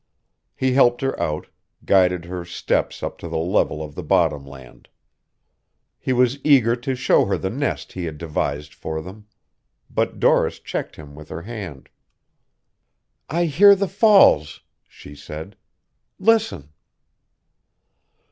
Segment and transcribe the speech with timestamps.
[0.55, 1.45] He helped her out,
[1.85, 4.89] guided her steps up to the level of the bottomland.
[5.99, 9.27] He was eager to show her the nest he had devised for them.
[9.91, 11.87] But Doris checked him with her hand.
[13.29, 15.55] "I hear the falls," she said.
[16.17, 16.69] "Listen!"